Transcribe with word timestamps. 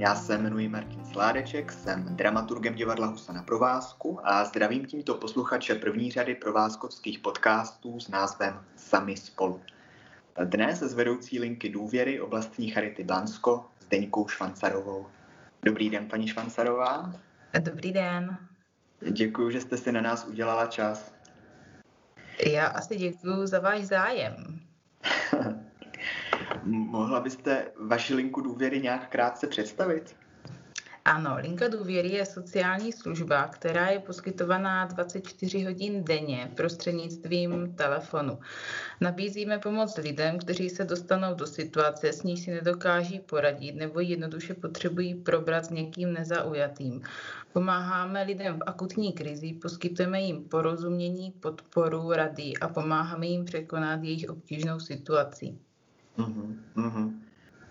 Já 0.00 0.14
se 0.14 0.38
jmenuji 0.38 0.68
Martin 0.68 1.04
Sládeček, 1.04 1.72
jsem 1.72 2.04
dramaturgem 2.04 2.74
divadla 2.74 3.06
Husa 3.06 3.32
na 3.32 3.42
provázku 3.42 4.20
a 4.22 4.44
zdravím 4.44 4.86
tímto 4.86 5.14
posluchače 5.14 5.74
první 5.74 6.10
řady 6.10 6.34
provázkovských 6.34 7.18
podcastů 7.18 8.00
s 8.00 8.08
názvem 8.08 8.60
Sami 8.76 9.16
spolu. 9.16 9.60
Dnes 10.44 10.78
s 10.78 10.94
vedoucí 10.94 11.38
linky 11.38 11.68
důvěry 11.68 12.20
oblastní 12.20 12.70
Charity 12.70 13.04
Blansko 13.04 13.66
s 13.80 13.86
Deňkou 13.86 14.28
Švancarovou. 14.28 15.06
Dobrý 15.62 15.90
den, 15.90 16.08
paní 16.08 16.28
Švancarová. 16.28 17.12
Dobrý 17.60 17.92
den. 17.92 18.38
Děkuji, 19.10 19.50
že 19.50 19.60
jste 19.60 19.76
si 19.76 19.92
na 19.92 20.00
nás 20.00 20.24
udělala 20.24 20.66
čas. 20.66 21.14
Já 22.46 22.66
asi 22.66 22.96
děkuji 22.96 23.46
za 23.46 23.60
váš 23.60 23.84
zájem. 23.84 24.60
Mohla 26.70 27.20
byste 27.20 27.66
vaši 27.80 28.14
linku 28.14 28.40
důvěry 28.40 28.80
nějak 28.80 29.08
krátce 29.08 29.46
představit? 29.46 30.16
Ano, 31.04 31.36
linka 31.38 31.68
důvěry 31.68 32.08
je 32.08 32.26
sociální 32.26 32.92
služba, 32.92 33.48
která 33.48 33.88
je 33.88 33.98
poskytovaná 33.98 34.84
24 34.84 35.64
hodin 35.64 36.04
denně 36.04 36.52
prostřednictvím 36.56 37.74
telefonu. 37.74 38.38
Nabízíme 39.00 39.58
pomoc 39.58 39.96
lidem, 39.96 40.38
kteří 40.38 40.70
se 40.70 40.84
dostanou 40.84 41.34
do 41.34 41.46
situace, 41.46 42.12
s 42.12 42.22
ní 42.22 42.36
si 42.36 42.50
nedokáží 42.50 43.20
poradit 43.20 43.72
nebo 43.74 44.00
jednoduše 44.00 44.54
potřebují 44.54 45.14
probrat 45.14 45.64
s 45.64 45.70
někým 45.70 46.12
nezaujatým. 46.12 47.02
Pomáháme 47.52 48.22
lidem 48.22 48.58
v 48.58 48.62
akutní 48.66 49.12
krizi, 49.12 49.52
poskytujeme 49.52 50.20
jim 50.20 50.44
porozumění, 50.44 51.30
podporu, 51.30 52.12
rady 52.12 52.52
a 52.60 52.68
pomáháme 52.68 53.26
jim 53.26 53.44
překonat 53.44 54.02
jejich 54.02 54.30
obtížnou 54.30 54.80
situaci. 54.80 55.58
Uh-huh, 56.20 56.56
uh-huh. 56.76 57.12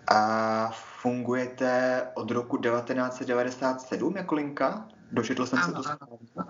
A 0.06 0.70
fungujete 1.02 2.02
od 2.14 2.30
roku 2.30 2.56
1997 2.56 4.16
jako 4.16 4.34
linka? 4.34 4.88
Dočetl 5.12 5.46
jsem 5.46 5.58
ano, 5.58 5.82
se 5.82 5.88
to 5.88 6.04
ano. 6.36 6.46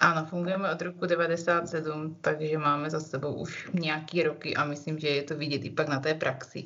Ano, 0.00 0.26
fungujeme 0.26 0.72
od 0.72 0.82
roku 0.82 1.06
97, 1.06 2.16
takže 2.20 2.58
máme 2.58 2.90
za 2.90 3.00
sebou 3.00 3.34
už 3.34 3.70
nějaký 3.72 4.22
roky 4.22 4.56
a 4.56 4.64
myslím, 4.64 4.98
že 4.98 5.08
je 5.08 5.22
to 5.22 5.36
vidět 5.36 5.64
i 5.64 5.70
pak 5.70 5.88
na 5.88 6.00
té 6.00 6.14
praxi. 6.14 6.64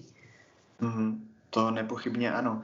Mm, 0.81 1.29
to 1.51 1.71
nepochybně 1.71 2.33
ano. 2.33 2.63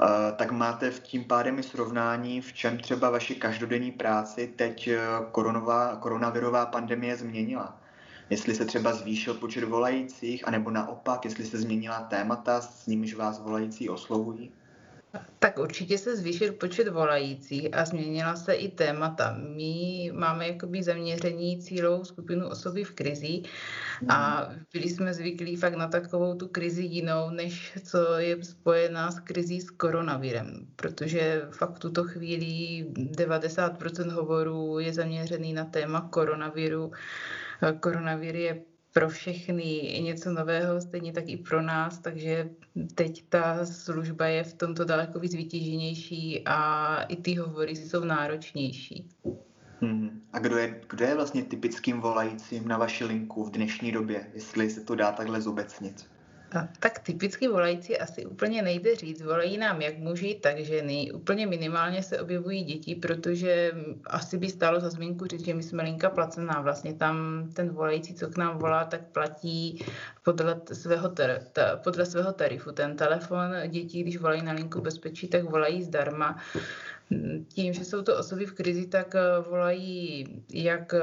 Uh, 0.00 0.08
tak 0.36 0.50
máte 0.50 0.90
v 0.90 1.00
tím 1.00 1.24
pádem 1.24 1.58
i 1.58 1.62
srovnání, 1.62 2.40
v 2.40 2.52
čem 2.52 2.78
třeba 2.78 3.10
vaši 3.10 3.34
každodenní 3.34 3.92
práci 3.92 4.52
teď 4.56 4.88
eh, 4.88 5.00
koronová, 5.32 5.96
koronavirová 5.96 6.66
pandemie 6.66 7.16
změnila? 7.16 7.80
Jestli 8.30 8.54
se 8.54 8.64
třeba 8.64 8.94
zvýšil 8.94 9.34
počet 9.34 9.64
volajících, 9.64 10.48
anebo 10.48 10.70
naopak, 10.70 11.24
jestli 11.24 11.44
se 11.44 11.58
změnila 11.58 12.00
témata, 12.00 12.60
s 12.60 12.86
nimiž 12.86 13.14
vás 13.14 13.40
volající 13.40 13.88
oslovují? 13.88 14.52
Tak 15.38 15.58
určitě 15.58 15.98
se 15.98 16.16
zvýšil 16.16 16.52
počet 16.52 16.88
volajících 16.88 17.74
a 17.74 17.84
změnila 17.84 18.36
se 18.36 18.54
i 18.54 18.68
témata. 18.68 19.36
My 19.56 20.12
máme 20.14 20.48
jakoby 20.48 20.82
zaměření 20.82 21.62
cílovou 21.62 22.04
skupinu 22.04 22.48
osoby 22.48 22.84
v 22.84 22.90
krizi 22.90 23.42
a 24.08 24.48
mhm. 24.48 24.64
byli 24.72 24.88
jsme 24.88 25.14
zvyklí 25.14 25.56
fakt 25.56 25.74
na 25.74 25.88
takovou 25.88 26.34
tu 26.34 26.48
krizi 26.48 26.82
jinou, 26.82 27.30
než 27.30 27.72
co 27.84 28.18
je 28.18 28.44
spojená 28.44 29.10
s 29.10 29.20
krizí 29.20 29.60
s 29.60 29.70
koronavirem, 29.70 30.66
protože 30.76 31.42
fakt 31.50 31.74
v 31.74 31.78
tuto 31.78 32.04
chvíli 32.04 32.84
90% 32.92 34.10
hovorů 34.10 34.78
je 34.78 34.92
zaměřený 34.92 35.52
na 35.52 35.64
téma 35.64 36.08
koronaviru 36.10 36.92
Koronavir 37.80 38.36
je 38.36 38.62
pro 38.92 39.08
všechny 39.08 39.98
něco 40.02 40.32
nového, 40.32 40.80
stejně 40.80 41.12
tak 41.12 41.24
i 41.26 41.36
pro 41.36 41.62
nás, 41.62 41.98
takže 41.98 42.50
teď 42.94 43.24
ta 43.28 43.66
služba 43.66 44.26
je 44.26 44.44
v 44.44 44.54
tomto 44.54 44.84
daleko 44.84 45.18
víc 45.18 45.34
vytíženější 45.34 46.42
a 46.46 47.02
i 47.02 47.16
ty 47.16 47.34
hovory 47.34 47.76
jsou 47.76 48.04
náročnější. 48.04 49.08
Hmm. 49.80 50.22
A 50.32 50.38
kdo 50.38 50.56
je, 50.56 50.80
kdo 50.88 51.04
je 51.04 51.14
vlastně 51.14 51.44
typickým 51.44 52.00
volajícím 52.00 52.68
na 52.68 52.78
vaši 52.78 53.04
linku 53.04 53.44
v 53.44 53.50
dnešní 53.50 53.92
době, 53.92 54.30
jestli 54.34 54.70
se 54.70 54.80
to 54.80 54.94
dá 54.94 55.12
takhle 55.12 55.40
zobecnit? 55.40 56.15
Tak 56.80 56.98
typicky 56.98 57.48
volající 57.48 57.98
asi 57.98 58.26
úplně 58.26 58.62
nejde 58.62 58.96
říct. 58.96 59.22
Volají 59.22 59.58
nám 59.58 59.82
jak 59.82 59.98
muži, 59.98 60.38
tak 60.42 60.58
ženy. 60.58 61.12
Úplně 61.12 61.46
minimálně 61.46 62.02
se 62.02 62.20
objevují 62.20 62.64
děti, 62.64 62.94
protože 62.94 63.72
asi 64.06 64.38
by 64.38 64.48
stálo 64.48 64.80
za 64.80 64.90
zmínku 64.90 65.26
říct, 65.26 65.44
že 65.44 65.54
my 65.54 65.62
jsme 65.62 65.82
linka 65.82 66.10
placená. 66.10 66.60
Vlastně 66.60 66.94
tam 66.94 67.48
ten 67.52 67.68
volající, 67.68 68.14
co 68.14 68.28
k 68.28 68.36
nám 68.36 68.58
volá, 68.58 68.84
tak 68.84 69.00
platí 69.00 69.84
podle 70.22 70.60
svého, 70.72 71.08
tar- 71.08 71.40
ta, 71.52 71.76
podle 71.76 72.06
svého 72.06 72.32
tarifu. 72.32 72.72
Ten 72.72 72.96
telefon 72.96 73.54
dětí, 73.68 74.02
když 74.02 74.18
volají 74.18 74.42
na 74.42 74.52
linku 74.52 74.80
bezpečí, 74.80 75.28
tak 75.28 75.44
volají 75.44 75.82
zdarma. 75.82 76.38
Tím, 77.48 77.72
že 77.72 77.84
jsou 77.84 78.02
to 78.02 78.18
osoby 78.18 78.46
v 78.46 78.52
krizi, 78.52 78.86
tak 78.86 79.14
volají 79.48 80.26
jak 80.52 80.94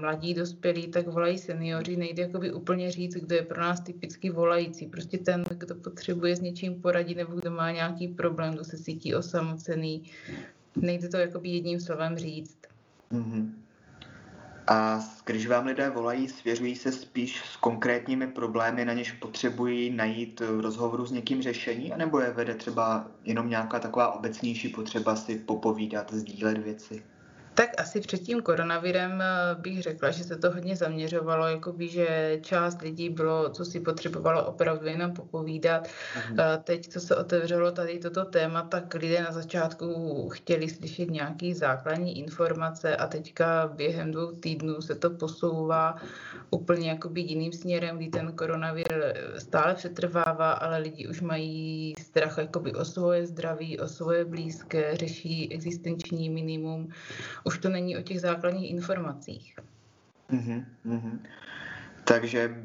mladí 0.00 0.34
dospělí, 0.34 0.88
tak 0.88 1.06
volají 1.08 1.38
seniori. 1.38 1.96
Nejde 1.96 2.22
jakoby 2.22 2.52
úplně 2.52 2.90
říct, 2.90 3.14
kdo 3.14 3.34
je 3.34 3.42
pro 3.42 3.60
nás 3.60 3.80
typicky 3.80 4.30
volající. 4.30 4.86
Prostě 4.86 5.18
ten, 5.18 5.44
kdo 5.50 5.74
potřebuje 5.74 6.36
s 6.36 6.40
něčím 6.40 6.82
poradit 6.82 7.14
nebo 7.14 7.34
kdo 7.34 7.50
má 7.50 7.70
nějaký 7.70 8.08
problém, 8.08 8.54
kdo 8.54 8.64
se 8.64 8.78
cítí 8.78 9.14
osamocený. 9.14 10.02
Nejde 10.76 11.08
to 11.08 11.16
jakoby 11.16 11.48
jedním 11.48 11.80
slovem 11.80 12.16
říct. 12.16 12.58
Mm-hmm. 13.12 13.50
A 14.68 15.00
když 15.24 15.46
vám 15.46 15.66
lidé 15.66 15.90
volají, 15.90 16.28
svěřují 16.28 16.76
se 16.76 16.92
spíš 16.92 17.42
s 17.44 17.56
konkrétními 17.56 18.26
problémy, 18.26 18.84
na 18.84 18.92
něž 18.92 19.12
potřebují 19.12 19.90
najít 19.90 20.40
v 20.40 20.60
rozhovoru 20.60 21.06
s 21.06 21.12
někým 21.12 21.42
řešení, 21.42 21.92
anebo 21.92 22.20
je 22.20 22.30
vede 22.30 22.54
třeba 22.54 23.10
jenom 23.24 23.50
nějaká 23.50 23.80
taková 23.80 24.12
obecnější 24.12 24.68
potřeba 24.68 25.16
si 25.16 25.38
popovídat, 25.38 26.12
sdílet 26.12 26.58
věci? 26.58 27.02
Tak 27.56 27.80
asi 27.80 28.00
před 28.00 28.18
tím 28.18 28.42
koronavirem 28.42 29.20
eh, 29.20 29.54
bych 29.58 29.82
řekla, 29.82 30.10
že 30.10 30.24
se 30.24 30.36
to 30.36 30.50
hodně 30.50 30.76
zaměřovalo, 30.76 31.46
jakoby, 31.46 31.88
že 31.88 32.38
část 32.42 32.82
lidí 32.82 33.10
bylo, 33.10 33.48
co 33.48 33.64
si 33.64 33.80
potřebovalo 33.80 34.46
opravdu 34.46 34.86
jenom 34.86 35.12
popovídat. 35.12 35.88
Mhm. 36.16 36.40
Eh, 36.40 36.58
teď, 36.64 36.88
co 36.88 37.00
se 37.00 37.16
otevřelo 37.16 37.72
tady 37.72 37.98
toto 37.98 38.24
téma, 38.24 38.62
tak 38.62 38.94
lidé 38.94 39.22
na 39.22 39.32
začátku 39.32 40.28
chtěli 40.28 40.68
slyšet 40.68 41.10
nějaký 41.10 41.54
základní 41.54 42.18
informace 42.18 42.96
a 42.96 43.06
teďka 43.06 43.72
během 43.74 44.12
dvou 44.12 44.32
týdnů 44.32 44.82
se 44.82 44.94
to 44.94 45.10
posouvá 45.10 45.96
úplně 46.50 46.90
jakoby 46.90 47.20
jiným 47.20 47.52
směrem, 47.52 47.96
kdy 47.96 48.08
ten 48.08 48.32
koronavir 48.32 49.14
stále 49.38 49.74
přetrvává, 49.74 50.52
ale 50.52 50.78
lidi 50.78 51.08
už 51.08 51.20
mají 51.20 51.94
strach 51.98 52.38
jakoby 52.38 52.74
o 52.74 52.84
svoje 52.84 53.26
zdraví, 53.26 53.80
o 53.80 53.88
svoje 53.88 54.24
blízké, 54.24 54.96
řeší 54.96 55.52
existenční 55.52 56.30
minimum 56.30 56.88
už 57.46 57.58
to 57.58 57.68
není 57.68 57.96
o 57.96 58.02
těch 58.02 58.20
základních 58.20 58.70
informacích. 58.70 59.56
Mm-hmm, 60.30 60.64
mm-hmm. 60.86 61.18
Takže 62.04 62.64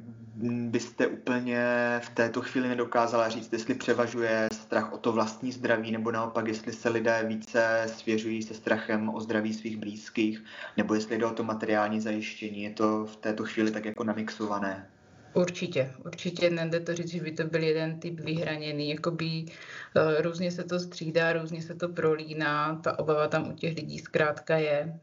byste 0.52 1.08
úplně 1.08 1.66
v 2.04 2.10
této 2.10 2.42
chvíli 2.42 2.70
nedokázala 2.70 3.30
říct, 3.30 3.54
jestli 3.54 3.76
převažuje 3.76 4.48
strach 4.54 4.94
o 4.94 4.98
to 4.98 5.12
vlastní 5.12 5.52
zdraví, 5.52 5.92
nebo 5.92 6.12
naopak, 6.12 6.48
jestli 6.48 6.74
se 6.74 6.90
lidé 6.90 7.24
více 7.28 7.84
svěřují 7.88 8.44
se 8.44 8.54
strachem 8.54 9.10
o 9.10 9.20
zdraví 9.20 9.54
svých 9.54 9.78
blízkých, 9.78 10.44
nebo 10.78 10.94
jestli 10.94 11.18
jde 11.18 11.26
o 11.26 11.34
to 11.34 11.44
materiální 11.44 12.02
zajištění. 12.02 12.64
Je 12.64 12.70
to 12.70 13.06
v 13.06 13.16
této 13.16 13.44
chvíli 13.44 13.72
tak 13.72 13.86
jako 13.86 14.04
namixované? 14.04 14.90
Určitě, 15.34 15.92
určitě 16.06 16.50
nejde 16.50 16.80
to 16.80 16.96
říct, 16.96 17.12
že 17.12 17.22
by 17.22 17.32
to 17.32 17.44
byl 17.44 17.64
jeden 17.64 18.00
typ 18.00 18.20
vyhraněný, 18.20 18.90
jakoby 18.90 19.46
uh, 19.46 20.22
různě 20.22 20.52
se 20.52 20.64
to 20.64 20.80
střídá, 20.80 21.34
různě 21.34 21.62
se 21.62 21.76
to 21.76 21.90
prolíná, 21.90 22.76
ta 22.76 23.00
obava 23.00 23.28
tam 23.28 23.50
u 23.50 23.54
těch 23.54 23.76
lidí 23.76 24.00
zkrátka 24.00 24.58
je. 24.58 25.00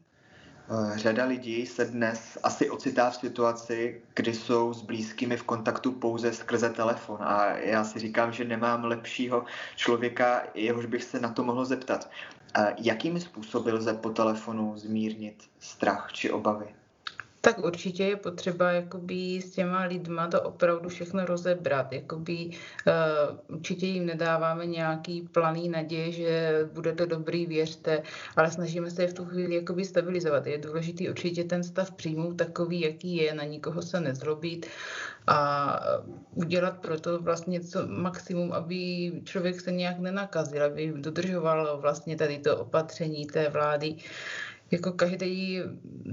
Eh, 0.71 0.97
řada 0.97 1.25
lidí 1.25 1.65
se 1.65 1.85
dnes 1.85 2.37
asi 2.43 2.69
ocitá 2.69 3.09
v 3.09 3.15
situaci, 3.15 4.01
kdy 4.13 4.33
jsou 4.33 4.73
s 4.73 4.81
blízkými 4.81 5.37
v 5.37 5.43
kontaktu 5.43 5.91
pouze 5.91 6.33
skrze 6.33 6.69
telefon 6.69 7.17
a 7.21 7.57
já 7.57 7.83
si 7.83 7.99
říkám, 7.99 8.33
že 8.33 8.45
nemám 8.45 8.85
lepšího 8.85 9.45
člověka, 9.75 10.43
jehož 10.53 10.85
bych 10.85 11.03
se 11.03 11.19
na 11.19 11.29
to 11.29 11.43
mohl 11.43 11.65
zeptat. 11.65 12.09
Eh, 12.57 12.75
jakými 12.77 13.21
způsoby 13.21 13.71
lze 13.71 13.93
po 13.93 14.09
telefonu 14.09 14.77
zmírnit 14.77 15.43
strach 15.59 16.09
či 16.13 16.31
obavy? 16.31 16.75
Tak 17.41 17.65
určitě 17.65 18.03
je 18.03 18.15
potřeba 18.15 18.71
jakoby 18.71 19.41
s 19.41 19.51
těma 19.51 19.83
lidma 19.83 20.27
to 20.27 20.41
opravdu 20.41 20.89
všechno 20.89 21.25
rozebrat. 21.25 21.93
Jakoby, 21.93 22.49
uh, 22.49 23.55
určitě 23.55 23.85
jim 23.85 24.05
nedáváme 24.05 24.65
nějaký 24.65 25.21
planý 25.21 25.69
naděje, 25.69 26.11
že 26.11 26.59
bude 26.73 26.93
to 26.93 27.05
dobrý, 27.05 27.45
věřte, 27.45 28.03
ale 28.35 28.51
snažíme 28.51 28.91
se 28.91 29.01
je 29.01 29.07
v 29.07 29.13
tu 29.13 29.25
chvíli 29.25 29.55
jakoby 29.55 29.85
stabilizovat. 29.85 30.47
Je 30.47 30.57
důležitý 30.57 31.09
určitě 31.09 31.43
ten 31.43 31.63
stav 31.63 31.91
přijmout 31.91 32.33
takový, 32.33 32.81
jaký 32.81 33.15
je, 33.15 33.33
na 33.33 33.43
nikoho 33.43 33.81
se 33.81 33.99
nezlobit 33.99 34.65
a 35.27 35.79
udělat 36.35 36.77
pro 36.77 36.99
to 36.99 37.19
vlastně 37.19 37.61
co 37.61 37.87
maximum, 37.87 38.53
aby 38.53 39.11
člověk 39.23 39.61
se 39.61 39.71
nějak 39.71 39.99
nenakazil, 39.99 40.63
aby 40.63 40.93
dodržoval 40.95 41.77
vlastně 41.81 42.15
tady 42.15 42.39
to 42.39 42.57
opatření 42.57 43.25
té 43.25 43.49
vlády 43.49 43.95
jako 44.71 44.91
každý 44.91 45.61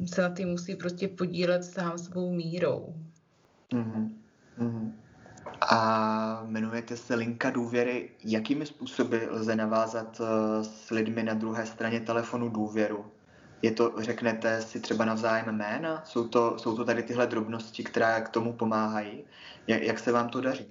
se 0.06 0.22
na 0.22 0.34
tím 0.34 0.48
musí 0.48 0.76
prostě 0.76 1.08
podílet 1.08 1.64
sám 1.64 1.98
svou 1.98 2.32
mírou. 2.32 2.94
Mm-hmm. 3.72 4.10
Mm-hmm. 4.58 4.92
A 5.60 6.42
jmenujete 6.48 6.96
se 6.96 7.14
Linka 7.14 7.50
důvěry. 7.50 8.10
Jakými 8.24 8.66
způsoby 8.66 9.16
lze 9.30 9.56
navázat 9.56 10.20
eh, 10.20 10.64
s 10.64 10.90
lidmi 10.90 11.22
na 11.22 11.34
druhé 11.34 11.66
straně 11.66 12.00
telefonu 12.00 12.48
důvěru? 12.48 13.06
Je 13.62 13.70
to, 13.70 13.94
řeknete 13.98 14.62
si 14.62 14.80
třeba 14.80 15.04
navzájem 15.04 15.56
jména? 15.56 16.02
Jsou 16.04 16.28
to, 16.28 16.58
jsou 16.58 16.76
to 16.76 16.84
tady 16.84 17.02
tyhle 17.02 17.26
drobnosti, 17.26 17.84
které 17.84 18.20
k 18.20 18.28
tomu 18.28 18.52
pomáhají? 18.52 19.24
Jak, 19.66 19.82
jak 19.82 19.98
se 19.98 20.12
vám 20.12 20.28
to 20.28 20.40
daří? 20.40 20.66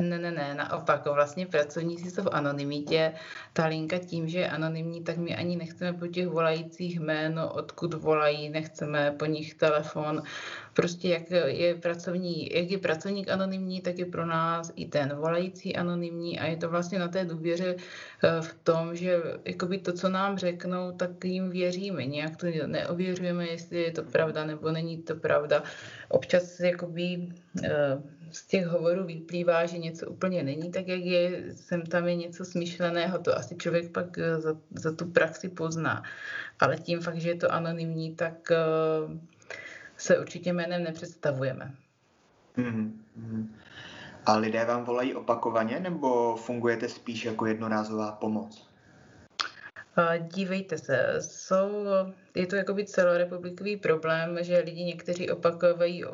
Ne, 0.00 0.18
ne, 0.18 0.30
ne, 0.30 0.54
naopak, 0.54 1.06
vlastně 1.06 1.46
pracovníci 1.46 2.10
jsou 2.10 2.22
v 2.22 2.28
anonymitě. 2.32 3.12
Ta 3.52 3.66
linka 3.66 3.98
tím, 3.98 4.28
že 4.28 4.38
je 4.38 4.48
anonymní, 4.48 5.02
tak 5.02 5.16
my 5.16 5.36
ani 5.36 5.56
nechceme 5.56 5.98
po 5.98 6.06
těch 6.06 6.28
volajících 6.28 7.00
jméno, 7.00 7.52
odkud 7.52 7.94
volají, 7.94 8.48
nechceme 8.48 9.14
po 9.18 9.26
nich 9.26 9.54
telefon. 9.54 10.22
Prostě 10.74 11.08
jak 11.08 11.30
je, 11.46 11.74
pracovní, 11.74 12.54
jak 12.54 12.70
je 12.70 12.78
pracovník 12.78 13.28
anonymní, 13.28 13.80
tak 13.80 13.98
je 13.98 14.06
pro 14.06 14.26
nás 14.26 14.72
i 14.76 14.86
ten 14.86 15.16
volající 15.16 15.76
anonymní 15.76 16.38
a 16.38 16.46
je 16.46 16.56
to 16.56 16.68
vlastně 16.68 16.98
na 16.98 17.08
té 17.08 17.24
důvěře 17.24 17.76
eh, 17.76 18.42
v 18.42 18.54
tom, 18.62 18.96
že 18.96 19.22
jakoby 19.44 19.78
to, 19.78 19.92
co 19.92 20.08
nám 20.08 20.38
řeknou, 20.38 20.92
tak 20.92 21.24
jim 21.24 21.50
věříme. 21.50 22.06
Nějak 22.06 22.36
to 22.36 22.46
neověřujeme, 22.66 23.46
jestli 23.46 23.82
je 23.82 23.90
to 23.90 24.02
pravda 24.02 24.44
nebo 24.44 24.70
není 24.70 25.02
to 25.02 25.14
pravda. 25.14 25.62
Občas 26.08 26.60
jakoby 26.60 27.28
eh, 27.64 27.98
z 28.32 28.46
těch 28.46 28.66
hovorů 28.66 29.04
vyplývá, 29.04 29.66
že 29.66 29.78
něco 29.78 30.06
úplně 30.06 30.42
není 30.42 30.70
tak, 30.70 30.88
jak 30.88 31.00
je, 31.00 31.54
sem 31.54 31.82
tam 31.82 32.08
je 32.08 32.14
něco 32.14 32.44
smyšleného, 32.44 33.18
to 33.18 33.36
asi 33.36 33.56
člověk 33.56 33.92
pak 33.92 34.18
eh, 34.18 34.40
za, 34.40 34.56
za 34.70 34.92
tu 34.92 35.06
praxi 35.06 35.48
pozná. 35.48 36.02
Ale 36.60 36.76
tím 36.76 37.00
fakt, 37.00 37.20
že 37.20 37.28
je 37.28 37.36
to 37.36 37.52
anonymní, 37.52 38.14
tak 38.14 38.34
uh, 38.50 39.16
se 39.96 40.18
určitě 40.18 40.52
jménem 40.52 40.82
nepředstavujeme. 40.84 41.74
Mm-hmm. 42.56 42.92
A 44.26 44.36
lidé 44.36 44.64
vám 44.64 44.84
volají 44.84 45.14
opakovaně, 45.14 45.80
nebo 45.80 46.36
fungujete 46.36 46.88
spíš 46.88 47.24
jako 47.24 47.46
jednorázová 47.46 48.12
pomoc? 48.12 48.68
Dívejte 50.18 50.78
se, 50.78 51.16
jsou, 51.20 51.84
je 52.34 52.46
to 52.46 52.56
jakoby 52.56 52.84
celorepublikový 52.84 53.76
problém, 53.76 54.38
že 54.40 54.58
lidi 54.58 54.84
někteří 54.84 55.30
opakují 55.30 56.04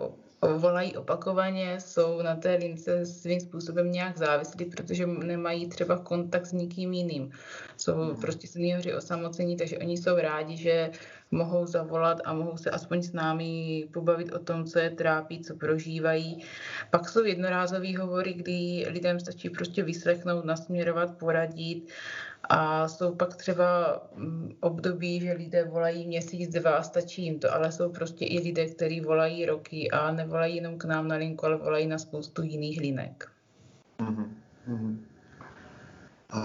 volají 0.48 0.96
opakovaně, 0.96 1.80
jsou 1.80 2.22
na 2.22 2.36
té 2.36 2.54
lince 2.54 3.06
svým 3.06 3.40
způsobem 3.40 3.92
nějak 3.92 4.18
závislí, 4.18 4.64
protože 4.64 5.06
nemají 5.06 5.68
třeba 5.68 5.98
kontakt 5.98 6.46
s 6.46 6.52
nikým 6.52 6.92
jiným. 6.92 7.30
Jsou 7.76 7.94
hmm. 7.94 8.16
prostě 8.16 8.46
seniori 8.46 8.94
osamocení, 8.94 9.56
takže 9.56 9.78
oni 9.78 9.96
jsou 9.96 10.16
rádi, 10.16 10.56
že 10.56 10.90
mohou 11.30 11.66
zavolat 11.66 12.20
a 12.24 12.32
mohou 12.32 12.56
se 12.56 12.70
aspoň 12.70 13.02
s 13.02 13.12
námi 13.12 13.84
pobavit 13.92 14.32
o 14.32 14.38
tom, 14.38 14.64
co 14.64 14.78
je 14.78 14.90
trápí, 14.90 15.40
co 15.40 15.54
prožívají. 15.56 16.44
Pak 16.90 17.08
jsou 17.08 17.24
jednorázové 17.24 17.98
hovory, 17.98 18.32
kdy 18.32 18.86
lidem 18.88 19.20
stačí 19.20 19.50
prostě 19.50 19.82
vyslechnout, 19.82 20.44
nasměrovat, 20.44 21.18
poradit 21.18 21.88
a 22.48 22.88
jsou 22.88 23.14
pak 23.14 23.36
třeba 23.36 24.00
mm, 24.16 24.52
období, 24.60 25.20
že 25.20 25.32
lidé 25.32 25.64
volají 25.64 26.06
měsíc, 26.06 26.50
dva, 26.50 26.82
stačí 26.82 27.24
jim 27.24 27.38
to, 27.38 27.54
ale 27.54 27.72
jsou 27.72 27.92
prostě 27.92 28.24
i 28.24 28.40
lidé, 28.40 28.66
kteří 28.66 29.00
volají 29.00 29.46
roky 29.46 29.90
a 29.90 30.12
nevolají 30.12 30.56
jenom 30.56 30.78
k 30.78 30.84
nám 30.84 31.08
na 31.08 31.16
linku, 31.16 31.46
ale 31.46 31.56
volají 31.56 31.86
na 31.86 31.98
spoustu 31.98 32.42
jiných 32.42 32.80
linek. 32.80 33.30
Mm-hmm. 33.98 34.98
Uh, 36.34 36.40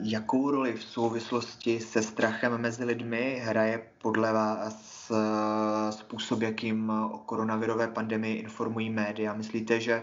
jakou 0.00 0.50
roli 0.50 0.72
v 0.72 0.82
souvislosti 0.82 1.80
se 1.80 2.02
strachem 2.02 2.58
mezi 2.58 2.84
lidmi 2.84 3.42
hraje 3.44 3.82
podle 4.02 4.32
vás 4.32 5.10
uh, 5.10 5.90
způsob, 5.90 6.42
jakým 6.42 6.90
o 6.90 7.18
koronavirové 7.18 7.88
pandemii 7.88 8.36
informují 8.36 8.90
média? 8.90 9.34
Myslíte, 9.34 9.80
že 9.80 10.02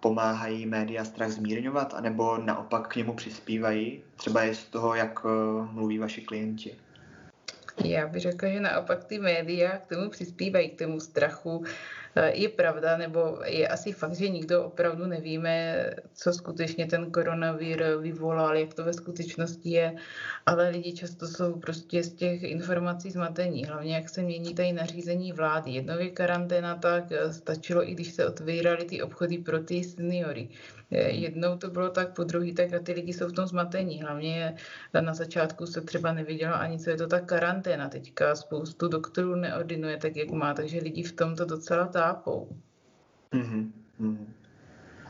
pomáhají 0.00 0.66
média 0.66 1.04
strach 1.04 1.30
zmírňovat, 1.30 1.94
anebo 1.94 2.38
naopak 2.38 2.88
k 2.88 2.96
němu 2.96 3.14
přispívají? 3.14 4.02
Třeba 4.16 4.42
je 4.42 4.54
z 4.54 4.64
toho, 4.64 4.94
jak 4.94 5.24
uh, 5.24 5.30
mluví 5.72 5.98
vaši 5.98 6.20
klienti. 6.20 6.76
Já 7.84 8.06
bych 8.06 8.22
řekla, 8.22 8.48
že 8.48 8.60
naopak 8.60 9.04
ty 9.04 9.18
média 9.18 9.78
k 9.78 9.86
tomu 9.86 10.10
přispívají, 10.10 10.70
k 10.70 10.78
tomu 10.78 11.00
strachu, 11.00 11.64
je 12.32 12.48
pravda, 12.48 12.96
nebo 12.96 13.38
je 13.44 13.68
asi 13.68 13.92
fakt, 13.92 14.14
že 14.14 14.28
nikdo 14.28 14.64
opravdu 14.64 15.06
nevíme, 15.06 15.86
co 16.14 16.32
skutečně 16.32 16.86
ten 16.86 17.10
koronavir 17.10 17.84
vyvolal, 18.00 18.56
jak 18.56 18.74
to 18.74 18.84
ve 18.84 18.92
skutečnosti 18.92 19.70
je, 19.70 19.94
ale 20.46 20.68
lidi 20.68 20.92
často 20.92 21.26
jsou 21.26 21.60
prostě 21.60 22.02
z 22.02 22.14
těch 22.14 22.42
informací 22.42 23.10
zmatení, 23.10 23.64
hlavně 23.64 23.94
jak 23.94 24.08
se 24.08 24.22
mění 24.22 24.54
tady 24.54 24.72
nařízení 24.72 25.32
vlády. 25.32 25.70
Jednou 25.70 25.98
je 25.98 26.10
karanténa, 26.10 26.74
tak 26.74 27.04
stačilo, 27.30 27.88
i 27.88 27.94
když 27.94 28.12
se 28.12 28.26
otvíraly 28.26 28.84
ty 28.84 29.02
obchody 29.02 29.38
pro 29.38 29.58
ty 29.58 29.84
seniory. 29.84 30.48
Jednou 30.90 31.58
to 31.58 31.70
bylo 31.70 31.90
tak, 31.90 32.14
po 32.14 32.24
druhý 32.24 32.54
tak 32.54 32.72
a 32.72 32.78
ty 32.78 32.92
lidi 32.92 33.12
jsou 33.12 33.28
v 33.28 33.32
tom 33.32 33.46
zmatení. 33.46 34.02
Hlavně 34.02 34.54
na 35.00 35.14
začátku 35.14 35.66
se 35.66 35.80
třeba 35.80 36.12
nevědělo 36.12 36.54
ani, 36.54 36.78
co 36.78 36.90
je 36.90 36.96
to 36.96 37.06
ta 37.06 37.20
karanténa. 37.20 37.88
Teďka 37.88 38.36
spoustu 38.36 38.88
doktorů 38.88 39.34
neordinuje 39.34 39.96
tak, 39.96 40.16
jak 40.16 40.30
má, 40.30 40.54
takže 40.54 40.78
lidi 40.78 41.02
v 41.02 41.12
tom 41.12 41.36
to 41.36 41.44
docela 41.44 41.86
tápou. 41.86 42.48
Mm-hmm. 43.32 43.70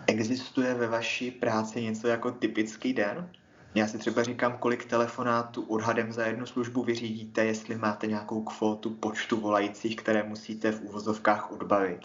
Existuje 0.07 0.75
ve 0.75 0.87
vaší 0.87 1.31
práci 1.31 1.83
něco 1.83 2.09
jako 2.09 2.31
typický 2.31 2.93
den? 2.93 3.31
Já 3.75 3.87
si 3.87 3.99
třeba 3.99 4.23
říkám, 4.23 4.59
kolik 4.59 4.85
telefonátů 4.85 5.63
odhadem 5.63 6.13
za 6.13 6.27
jednu 6.27 6.47
službu 6.47 6.83
vyřídíte, 6.83 7.45
jestli 7.45 7.77
máte 7.77 8.07
nějakou 8.07 8.43
kvótu 8.43 8.91
počtu 8.91 9.41
volajících, 9.41 9.97
které 9.97 10.23
musíte 10.23 10.73
v 10.73 10.83
úvozovkách 10.83 11.53
odbavit. 11.53 12.01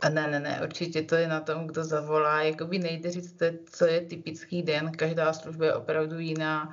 A 0.00 0.08
ne, 0.08 0.26
ne, 0.28 0.40
ne, 0.40 0.60
určitě 0.62 1.02
to 1.02 1.14
je 1.14 1.28
na 1.28 1.40
tom, 1.40 1.66
kdo 1.66 1.84
zavolá. 1.84 2.42
Jakoby 2.42 2.78
nejde 2.78 3.10
říct, 3.10 3.42
co 3.64 3.86
je 3.86 4.00
typický 4.00 4.62
den, 4.62 4.92
každá 4.92 5.32
služba 5.32 5.66
je 5.66 5.74
opravdu 5.74 6.18
jiná 6.18 6.72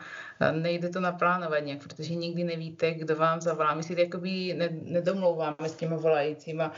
nejde 0.52 0.90
to 0.90 1.00
naplánovat 1.00 1.66
nějak, 1.66 1.84
protože 1.84 2.16
nikdy 2.16 2.44
nevíte, 2.44 2.94
kdo 2.94 3.16
vám 3.16 3.42
zavolá. 3.42 3.74
My 3.76 3.84
si 3.84 4.00
jakoby 4.00 4.60
nedomlouváme 4.84 5.70
s 5.70 5.76
těmi 5.76 5.96
volajícíma, 5.96 6.72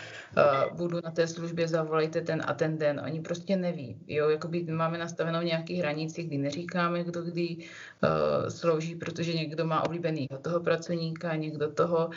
budu 0.74 1.02
na 1.04 1.12
té 1.12 1.28
službě, 1.28 1.68
zavolejte 1.68 2.22
ten 2.22 2.42
a 2.48 2.54
ten 2.54 2.78
den. 2.78 3.02
Oni 3.06 3.22
prostě 3.22 3.56
neví. 3.56 3.98
Jo, 4.08 4.30
jakoby 4.30 4.64
máme 4.64 4.98
nastavenou 4.98 5.42
nějaký 5.42 5.76
hranici, 5.76 6.24
kdy 6.24 6.38
neříkáme, 6.38 7.04
kdo 7.04 7.22
kdy 7.22 7.58
slouží, 8.50 8.96
protože 8.96 9.34
někdo 9.34 9.66
má 9.66 9.86
oblíbenýho 9.86 10.38
toho 10.42 10.60
pracovníka, 10.60 11.36
někdo 11.36 11.72
toho. 11.72 12.10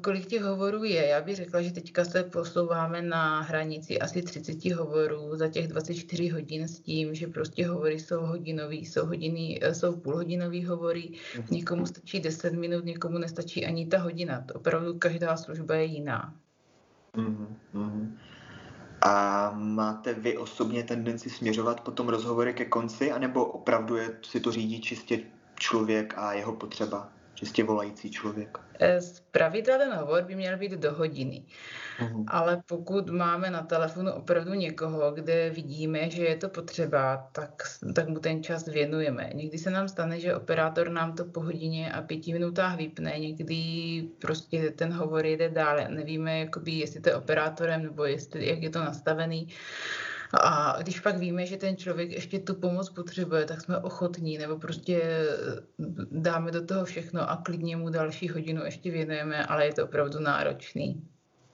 Kolik 0.00 0.26
těch 0.26 0.42
hovorů 0.42 0.84
je? 0.84 1.06
Já 1.06 1.20
bych 1.20 1.36
řekla, 1.36 1.62
že 1.62 1.72
teďka 1.72 2.04
se 2.04 2.24
posouváme 2.24 3.02
na 3.02 3.40
hranici 3.40 3.98
asi 3.98 4.22
30 4.22 4.64
hovorů 4.72 5.36
za 5.36 5.48
těch 5.48 5.68
24 5.68 6.28
hodin 6.28 6.68
s 6.68 6.80
tím, 6.80 7.14
že 7.14 7.26
prostě 7.26 7.66
hovory 7.66 8.00
jsou 8.00 8.20
hodinový, 8.20 8.86
jsou 8.86 9.06
hodiny, 9.06 9.60
jsou 9.72 9.96
půlhodinový 9.96 10.55
hovory, 10.64 11.10
mhm. 11.36 11.46
někomu 11.50 11.86
stačí 11.86 12.20
10 12.20 12.52
minut, 12.52 12.84
někomu 12.84 13.18
nestačí 13.18 13.66
ani 13.66 13.86
ta 13.86 13.98
hodina. 13.98 14.40
To 14.40 14.54
opravdu 14.54 14.98
každá 14.98 15.36
služba 15.36 15.74
je 15.74 15.84
jiná. 15.84 16.34
Mm-hmm. 17.16 18.16
A 19.02 19.50
máte 19.54 20.14
vy 20.14 20.38
osobně 20.38 20.82
tendenci 20.82 21.30
směřovat 21.30 21.80
potom 21.80 22.08
rozhovory 22.08 22.54
ke 22.54 22.64
konci, 22.64 23.12
anebo 23.12 23.44
opravdu 23.44 23.96
je, 23.96 24.18
si 24.22 24.40
to 24.40 24.52
řídí 24.52 24.80
čistě 24.80 25.20
člověk 25.54 26.14
a 26.16 26.32
jeho 26.32 26.52
potřeba? 26.52 27.12
Čistě 27.36 27.64
volající 27.64 28.10
člověk? 28.10 28.58
Z 28.98 29.20
pravidla 29.20 29.78
ten 29.78 29.92
hovor 29.92 30.22
by 30.22 30.34
měl 30.34 30.56
být 30.58 30.72
do 30.72 30.92
hodiny. 30.92 31.44
Uh-huh. 32.00 32.24
Ale 32.28 32.62
pokud 32.66 33.10
máme 33.10 33.50
na 33.50 33.62
telefonu 33.62 34.12
opravdu 34.12 34.54
někoho, 34.54 35.10
kde 35.10 35.50
vidíme, 35.50 36.10
že 36.10 36.24
je 36.24 36.36
to 36.36 36.48
potřeba, 36.48 37.28
tak, 37.32 37.62
tak 37.94 38.08
mu 38.08 38.18
ten 38.18 38.42
čas 38.42 38.66
věnujeme. 38.66 39.30
Někdy 39.34 39.58
se 39.58 39.70
nám 39.70 39.88
stane, 39.88 40.20
že 40.20 40.36
operátor 40.36 40.90
nám 40.90 41.12
to 41.12 41.24
po 41.24 41.40
hodině 41.40 41.92
a 41.92 42.02
pěti 42.02 42.32
minutách 42.32 42.76
vypne, 42.76 43.18
někdy 43.18 43.56
prostě 44.18 44.70
ten 44.70 44.92
hovor 44.92 45.26
jede 45.26 45.48
dále. 45.48 45.88
Nevíme, 45.88 46.40
jakoby, 46.40 46.70
jestli 46.70 47.00
to 47.00 47.08
je 47.08 47.16
operátorem 47.16 47.82
nebo 47.82 48.04
jestli, 48.04 48.48
jak 48.48 48.62
je 48.62 48.70
to 48.70 48.78
nastavený. 48.78 49.48
A 50.34 50.76
když 50.82 51.00
pak 51.00 51.18
víme, 51.18 51.46
že 51.46 51.56
ten 51.56 51.76
člověk 51.76 52.10
ještě 52.10 52.38
tu 52.38 52.54
pomoc 52.54 52.90
potřebuje, 52.90 53.44
tak 53.44 53.60
jsme 53.60 53.78
ochotní, 53.78 54.38
nebo 54.38 54.58
prostě 54.58 55.26
dáme 56.10 56.50
do 56.50 56.66
toho 56.66 56.84
všechno 56.84 57.30
a 57.30 57.36
klidně 57.36 57.76
mu 57.76 57.90
další 57.90 58.28
hodinu 58.28 58.64
ještě 58.64 58.90
věnujeme, 58.90 59.46
ale 59.46 59.66
je 59.66 59.72
to 59.72 59.84
opravdu 59.84 60.20
náročný. 60.20 61.02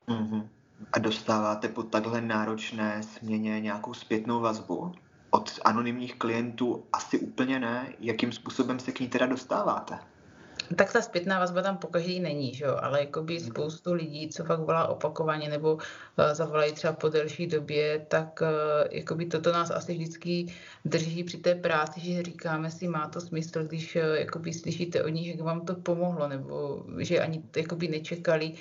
Mm-hmm. 0.09 0.49
A 0.93 0.99
dostáváte 0.99 1.69
po 1.69 1.83
takhle 1.83 2.21
náročné 2.21 3.03
směně 3.03 3.61
nějakou 3.61 3.95
zpětnou 3.95 4.41
vazbu? 4.41 4.93
Od 5.31 5.51
anonymních 5.65 6.15
klientů 6.15 6.85
asi 6.93 7.19
úplně 7.19 7.59
ne. 7.59 7.93
Jakým 8.01 8.33
způsobem 8.33 8.81
se 8.81 8.93
k 8.93 9.01
ní 9.01 9.09
teda 9.09 9.27
dostáváte? 9.27 9.99
Tak 10.77 10.93
ta 10.93 11.03
zpětná 11.03 11.39
vazba 11.39 11.63
tam 11.63 11.77
pokaždý 11.77 12.21
není, 12.21 12.55
že 12.55 12.65
jo? 12.65 12.77
ale 12.81 13.01
jakoby 13.01 13.39
hmm. 13.39 13.47
spoustu 13.51 13.93
lidí, 13.93 14.29
co 14.29 14.45
fakt 14.45 14.61
volá 14.61 14.87
opakovaně 14.89 15.49
nebo 15.49 15.75
uh, 15.75 15.81
zavolají 16.33 16.73
třeba 16.73 16.93
po 16.93 17.09
delší 17.09 17.47
době, 17.47 18.07
tak 18.09 18.41
uh, 18.41 18.49
jakoby 18.91 19.27
toto 19.27 19.53
nás 19.53 19.71
asi 19.71 19.93
vždycky 19.93 20.47
drží 20.85 21.25
při 21.25 21.39
té 21.39 21.55
práci, 21.55 22.01
že 22.01 22.23
říkáme 22.23 22.71
si, 22.71 22.89
má 22.89 23.09
to 23.09 23.21
smysl, 23.21 23.65
když 23.65 23.97
uh, 23.97 24.03
jakoby 24.03 24.53
slyšíte 24.53 25.05
od 25.05 25.09
nich, 25.09 25.29
jak 25.29 25.41
vám 25.41 25.61
to 25.61 25.75
pomohlo, 25.75 26.29
nebo 26.29 26.85
že 26.99 27.21
ani 27.21 27.43
jakoby 27.57 27.89
nečekali 27.89 28.53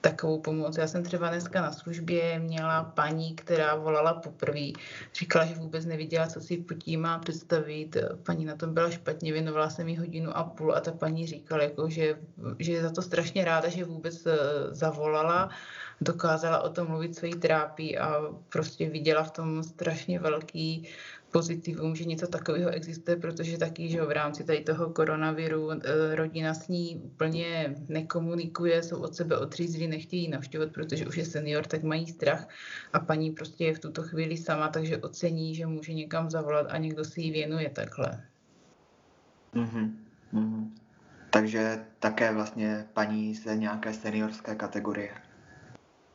takovou 0.00 0.40
pomoc. 0.40 0.76
Já 0.76 0.86
jsem 0.86 1.02
třeba 1.02 1.28
dneska 1.28 1.62
na 1.62 1.72
službě 1.72 2.38
měla 2.38 2.84
paní, 2.84 3.34
která 3.34 3.74
volala 3.74 4.14
poprvé, 4.14 4.66
říkala, 5.14 5.44
že 5.44 5.54
vůbec 5.54 5.84
neviděla, 5.84 6.26
co 6.26 6.40
si 6.40 6.56
pod 6.56 6.74
tím 6.74 7.00
má 7.00 7.18
představit. 7.18 7.96
Paní 8.26 8.44
na 8.44 8.56
tom 8.56 8.74
byla 8.74 8.90
špatně, 8.90 9.32
věnovala 9.32 9.70
jsem 9.70 9.88
jí 9.88 9.96
hodinu 9.96 10.36
a 10.36 10.44
půl 10.44 10.74
a 10.74 10.80
ta 10.80 10.92
paní 10.92 11.26
říkala, 11.26 11.62
jako, 11.62 11.88
že, 11.88 12.18
že 12.58 12.72
je 12.72 12.82
za 12.82 12.90
to 12.90 13.02
strašně 13.02 13.44
ráda, 13.44 13.68
že 13.68 13.84
vůbec 13.84 14.26
eh, 14.26 14.36
zavolala, 14.70 15.50
dokázala 16.00 16.62
o 16.62 16.68
tom 16.68 16.88
mluvit, 16.88 17.16
co 17.16 17.26
jí 17.26 17.32
trápí 17.32 17.98
a 17.98 18.20
prostě 18.48 18.88
viděla 18.88 19.22
v 19.22 19.30
tom 19.30 19.62
strašně 19.62 20.18
velký 20.18 20.88
pozitivum, 21.32 21.96
že 21.96 22.04
něco 22.04 22.26
takového 22.26 22.70
existuje, 22.70 23.16
protože 23.16 23.58
taky, 23.58 23.88
že 23.88 24.02
v 24.02 24.10
rámci 24.10 24.44
tady 24.44 24.60
toho 24.60 24.90
koronaviru 24.90 25.70
eh, 25.70 26.14
rodina 26.14 26.54
s 26.54 26.68
ní 26.68 27.00
úplně 27.04 27.74
nekomunikuje, 27.88 28.82
jsou 28.82 29.02
od 29.02 29.14
sebe 29.14 29.38
odřízlí, 29.38 29.88
nechtějí 29.88 30.28
navštěvovat, 30.28 30.72
protože 30.72 31.06
už 31.06 31.16
je 31.16 31.24
senior, 31.24 31.66
tak 31.66 31.82
mají 31.82 32.06
strach 32.06 32.48
a 32.92 33.00
paní 33.00 33.30
prostě 33.30 33.64
je 33.64 33.74
v 33.74 33.78
tuto 33.78 34.02
chvíli 34.02 34.36
sama, 34.36 34.68
takže 34.68 34.98
ocení, 34.98 35.54
že 35.54 35.66
může 35.66 35.92
někam 35.92 36.30
zavolat 36.30 36.66
a 36.70 36.78
někdo 36.78 37.04
si 37.04 37.20
ji 37.20 37.30
věnuje 37.30 37.70
takhle. 37.70 38.24
Mm-hmm. 39.54 39.90
Mm-hmm. 40.34 40.70
Takže 41.30 41.84
také 41.98 42.34
vlastně 42.34 42.86
paní 42.92 43.34
ze 43.34 43.56
nějaké 43.56 43.92
seniorské 43.92 44.54
kategorie. 44.54 45.10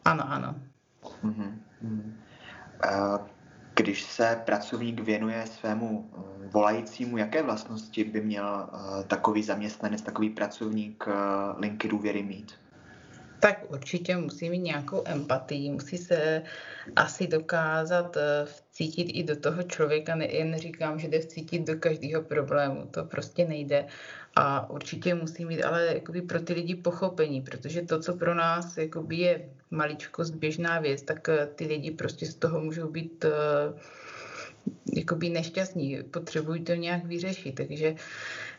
Ano, 0.06 0.32
ano. 0.32 0.56
Mm-hmm. 1.24 1.54
Uh, 2.86 3.18
když 3.76 4.04
se 4.04 4.42
pracovník 4.46 5.00
věnuje 5.00 5.46
svému 5.46 6.10
eh, 6.14 6.48
volajícímu, 6.48 7.18
jaké 7.18 7.44
vlastnosti 7.44 8.04
by 8.04 8.22
měl 8.22 8.70
eh, 8.70 9.04
takový 9.04 9.44
zaměstnanec, 9.44 10.02
takový 10.02 10.30
pracovník 10.30 11.06
eh, 11.08 11.12
linky 11.58 11.88
důvěry 11.88 12.24
mít? 12.24 12.54
Tak 13.40 13.72
určitě 13.72 14.18
musí 14.18 14.50
mít 14.50 14.60
nějakou 14.60 15.04
empatii, 15.06 15.72
musí 15.72 15.98
se 15.98 16.44
asi 16.96 17.28
dokázat 17.28 18.18
vcítit 18.46 19.08
i 19.14 19.24
do 19.24 19.36
toho 19.36 19.64
člověka. 19.64 20.16
Ne, 20.16 20.26
jen 20.26 20.58
říkám, 20.58 21.00
že 21.00 21.08
jde 21.08 21.20
vcítit 21.20 21.68
do 21.68 21.76
každého 21.76 22.22
problému, 22.22 22.86
to 22.92 23.04
prostě 23.04 23.46
nejde. 23.46 23.86
A 24.36 24.70
určitě 24.70 25.16
musí 25.16 25.46
mít 25.46 25.64
ale 25.64 25.86
jakoby 25.86 26.22
pro 26.22 26.40
ty 26.42 26.54
lidi 26.54 26.76
pochopení, 26.76 27.42
protože 27.42 27.82
to, 27.82 28.00
co 28.00 28.14
pro 28.14 28.36
nás 28.36 28.78
jakoby 28.78 29.16
je 29.16 29.50
maličkost, 29.72 30.36
běžná 30.36 30.80
věc, 30.80 31.02
tak 31.02 31.30
eh, 31.30 31.48
ty 31.56 31.66
lidi 31.66 31.92
prostě 31.92 32.26
z 32.26 32.36
toho 32.36 32.60
můžou 32.60 32.90
být 32.90 33.26
eh, 33.26 33.30
jakoby 34.96 35.30
nešťastní, 35.30 36.04
potřebují 36.04 36.64
to 36.64 36.74
nějak 36.74 37.06
vyřešit, 37.06 37.56
takže 37.56 37.96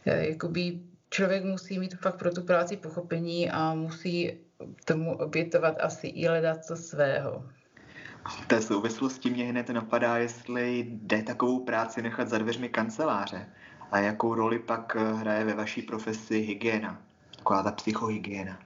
eh, 0.06 0.28
jakoby 0.28 0.80
člověk 1.10 1.44
musí 1.44 1.78
mít 1.78 1.94
fakt 1.94 2.16
pro 2.16 2.30
tu 2.30 2.42
práci 2.42 2.76
pochopení 2.76 3.50
a 3.50 3.74
musí 3.74 4.32
tomu 4.84 5.16
obětovat 5.16 5.76
asi 5.80 6.06
i 6.06 6.26
hledat 6.26 6.64
co 6.64 6.76
svého. 6.76 7.44
V 8.42 8.46
té 8.46 8.62
souvislosti 8.62 9.30
mě 9.30 9.44
hned 9.44 9.68
napadá, 9.68 10.18
jestli 10.18 10.86
jde 10.90 11.22
takovou 11.22 11.64
práci 11.64 12.02
nechat 12.02 12.28
za 12.28 12.38
dveřmi 12.38 12.68
kanceláře 12.68 13.46
a 13.90 13.98
jakou 13.98 14.34
roli 14.34 14.58
pak 14.58 14.96
hraje 14.96 15.44
ve 15.44 15.54
vaší 15.54 15.82
profesi 15.82 16.38
hygiena, 16.38 17.02
taková 17.36 17.62
ta 17.62 17.72
psychohygiena. 17.72 18.58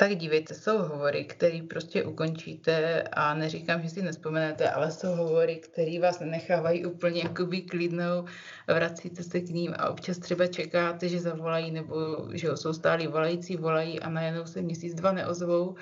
Tak 0.00 0.16
dívejte, 0.16 0.54
jsou 0.54 0.78
hovory, 0.78 1.24
které 1.24 1.60
prostě 1.70 2.04
ukončíte 2.04 3.02
a 3.02 3.34
neříkám, 3.34 3.82
že 3.82 3.88
si 3.88 4.02
nespomenete, 4.02 4.70
ale 4.70 4.90
jsou 4.90 5.08
hovory, 5.14 5.56
které 5.56 6.00
vás 6.00 6.20
nenechávají 6.20 6.86
úplně 6.86 7.22
jakoby 7.22 7.62
klidnou, 7.62 8.24
vracíte 8.66 9.22
se 9.22 9.40
k 9.40 9.48
ním 9.48 9.74
a 9.78 9.88
občas 9.90 10.18
třeba 10.18 10.46
čekáte, 10.46 11.08
že 11.08 11.20
zavolají 11.20 11.70
nebo 11.70 11.96
že 12.32 12.48
jsou 12.56 12.72
stáli 12.72 13.06
volající, 13.06 13.56
volají 13.56 14.00
a 14.00 14.08
najednou 14.08 14.46
se 14.46 14.62
měsíc, 14.62 14.94
dva 14.94 15.12
neozvou. 15.12 15.74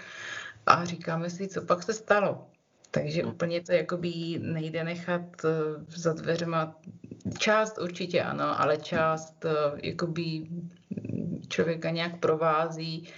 A 0.66 0.84
říkáme 0.84 1.30
si, 1.30 1.48
co 1.48 1.62
pak 1.62 1.82
se 1.82 1.92
stalo. 1.92 2.46
Takže 2.90 3.24
úplně 3.24 3.60
to 3.60 3.72
jakoby 3.72 4.38
nejde 4.42 4.84
nechat 4.84 5.44
eh, 5.44 5.48
za 5.88 6.12
dveřma. 6.12 6.76
Část 7.38 7.78
určitě 7.78 8.22
ano, 8.22 8.60
ale 8.60 8.76
část 8.76 9.44
eh, 9.44 9.50
jakoby 9.82 10.46
člověka 11.48 11.90
nějak 11.90 12.18
provází, 12.18 13.08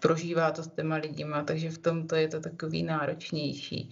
prožívá 0.00 0.50
to 0.50 0.62
s 0.62 0.68
těma 0.68 0.96
lidima, 0.96 1.42
takže 1.42 1.70
v 1.70 1.78
tomto 1.78 2.14
je 2.14 2.28
to 2.28 2.40
takový 2.40 2.82
náročnější. 2.82 3.90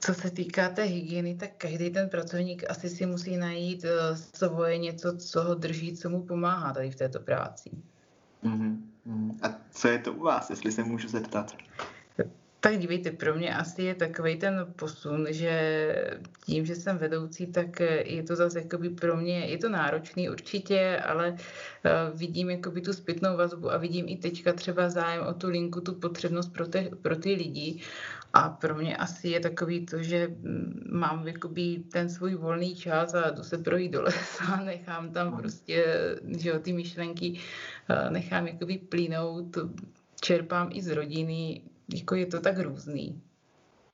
Co 0.00 0.14
se 0.14 0.30
týká 0.30 0.68
té 0.68 0.82
hygieny, 0.82 1.34
tak 1.34 1.50
každý 1.58 1.90
ten 1.90 2.08
pracovník 2.08 2.70
asi 2.70 2.88
si 2.88 3.06
musí 3.06 3.36
najít 3.36 3.84
eh, 3.84 4.16
svoje 4.16 4.78
něco, 4.78 5.16
co 5.16 5.42
ho 5.42 5.54
drží, 5.54 5.96
co 5.96 6.10
mu 6.10 6.22
pomáhá 6.22 6.72
tady 6.72 6.90
v 6.90 6.96
této 6.96 7.20
práci. 7.20 7.70
Mm-hmm. 8.44 8.76
A 9.42 9.60
co 9.70 9.88
je 9.88 9.98
to 9.98 10.12
u 10.12 10.22
vás, 10.22 10.50
jestli 10.50 10.72
se 10.72 10.84
můžu 10.84 11.08
zeptat? 11.08 11.56
Tak 12.66 12.78
dívejte, 12.78 13.10
pro 13.10 13.34
mě 13.34 13.56
asi 13.56 13.82
je 13.82 13.94
takový 13.94 14.36
ten 14.36 14.66
posun, 14.76 15.26
že 15.30 15.54
tím, 16.46 16.66
že 16.66 16.74
jsem 16.74 16.98
vedoucí, 16.98 17.46
tak 17.46 17.80
je 18.04 18.22
to 18.22 18.36
zase 18.36 18.58
jakoby 18.58 18.90
pro 18.90 19.16
mě, 19.16 19.38
je 19.38 19.58
to 19.58 19.68
náročný 19.68 20.30
určitě, 20.30 21.00
ale 21.04 21.36
eh, 21.84 21.90
vidím 22.14 22.50
jakoby 22.50 22.80
tu 22.80 22.92
zpětnou 22.92 23.36
vazbu 23.36 23.72
a 23.72 23.76
vidím 23.76 24.08
i 24.08 24.16
teďka 24.16 24.52
třeba 24.52 24.88
zájem 24.88 25.26
o 25.26 25.34
tu 25.34 25.48
linku, 25.48 25.80
tu 25.80 25.94
potřebnost 25.94 26.52
pro, 26.52 26.66
te, 26.66 26.90
pro 27.02 27.16
ty 27.16 27.34
lidi. 27.34 27.80
A 28.32 28.48
pro 28.48 28.74
mě 28.74 28.96
asi 28.96 29.28
je 29.28 29.40
takový 29.40 29.86
to, 29.86 30.02
že 30.02 30.28
mm, 30.28 30.88
mám 30.92 31.28
jakoby 31.28 31.82
ten 31.92 32.10
svůj 32.10 32.34
volný 32.34 32.76
čas 32.76 33.14
a 33.14 33.30
jdu 33.30 33.42
se 33.42 33.58
projít 33.58 33.92
do 33.92 34.02
lesa, 34.02 34.56
nechám 34.64 35.12
tam 35.12 35.36
prostě, 35.36 35.84
že 36.38 36.48
jo, 36.48 36.58
ty 36.58 36.72
myšlenky 36.72 37.40
eh, 37.88 38.10
nechám 38.10 38.46
jakoby 38.46 38.78
plínout, 38.78 39.58
čerpám 40.20 40.68
i 40.72 40.82
z 40.82 40.88
rodiny, 40.88 41.62
jako 41.94 42.14
je 42.14 42.26
to 42.26 42.40
tak 42.40 42.58
různý. 42.58 43.22